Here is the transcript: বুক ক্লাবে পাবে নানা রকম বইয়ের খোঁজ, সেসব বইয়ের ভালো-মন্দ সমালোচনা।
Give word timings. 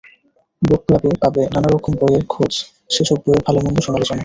বুক 0.61 0.81
ক্লাবে 0.85 1.09
পাবে 1.21 1.41
নানা 1.53 1.69
রকম 1.69 1.91
বইয়ের 1.99 2.23
খোঁজ, 2.29 2.51
সেসব 2.89 3.17
বইয়ের 3.23 3.41
ভালো-মন্দ 3.47 3.77
সমালোচনা। 3.81 4.19